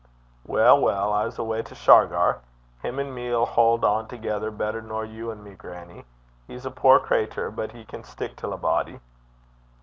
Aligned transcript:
'Weel, 0.47 0.81
weel, 0.81 1.11
I 1.13 1.27
s' 1.27 1.37
awa' 1.37 1.61
to 1.61 1.75
Shargar. 1.75 2.39
Him 2.81 2.97
and 2.97 3.13
me 3.13 3.29
'ill 3.29 3.45
haud 3.45 3.83
on 3.83 4.07
thegither 4.07 4.49
better 4.49 4.81
nor 4.81 5.05
you 5.05 5.29
an' 5.31 5.43
me, 5.43 5.53
grannie. 5.53 6.05
He's 6.47 6.65
a 6.65 6.71
puir 6.71 6.99
cratur, 6.99 7.51
but 7.51 7.71
he 7.73 7.85
can 7.85 8.03
stick 8.03 8.35
till 8.35 8.51
a 8.51 8.57
body.' 8.57 8.99